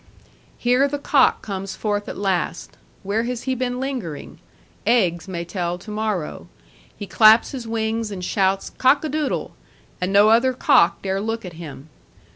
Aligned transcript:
Here 0.57 0.87
the 0.87 0.97
cock 0.97 1.43
comes 1.43 1.75
forth 1.75 2.09
at 2.09 2.17
last; 2.17 2.75
where 3.03 3.25
has 3.25 3.43
he 3.43 3.53
been 3.53 3.79
lingering? 3.79 4.39
eggs 4.83 5.27
may 5.27 5.45
tell 5.45 5.77
to 5.77 5.91
morrow 5.91 6.47
he 6.97 7.05
claps 7.05 7.51
his 7.51 7.67
wings 7.67 8.09
and 8.09 8.25
shouts 8.25 8.71
'cock 8.71 9.03
a 9.05 9.09
doodle'; 9.09 9.51
and 10.01 10.11
no 10.11 10.29
other 10.29 10.53
cock 10.53 11.03
dare 11.03 11.21
look 11.21 11.45
at 11.45 11.53
him. 11.53 11.89